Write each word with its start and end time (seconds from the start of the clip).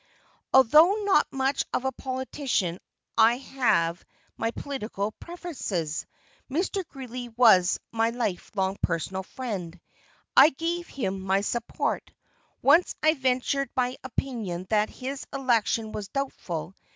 Although 0.51 0.95
not 1.03 1.31
much 1.31 1.63
of 1.75 1.85
a 1.85 1.91
politician 1.91 2.79
I 3.19 3.37
have 3.37 4.03
my 4.35 4.49
political 4.49 5.11
preferences. 5.11 6.07
Mr. 6.49 6.83
Greeley 6.87 7.29
was 7.29 7.79
my 7.91 8.09
life 8.09 8.49
long 8.55 8.77
personal 8.81 9.21
friend. 9.21 9.79
I 10.35 10.49
gave 10.49 10.87
him 10.87 11.21
my 11.21 11.41
support. 11.41 12.09
Once 12.63 12.95
I 13.03 13.13
ventured 13.13 13.69
my 13.75 13.95
opinion 14.03 14.65
that 14.71 14.89
his 14.89 15.27
election 15.33 15.91
was 15.91 16.07
doubtful. 16.07 16.73